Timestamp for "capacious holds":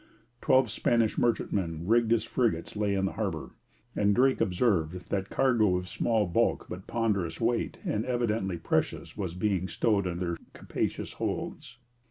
10.53-11.77